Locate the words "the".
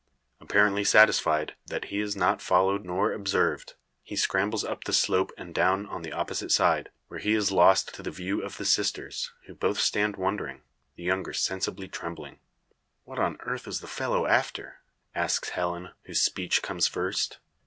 4.85-4.93, 6.01-6.11, 8.01-8.09, 8.57-8.65, 10.95-11.03, 13.79-13.85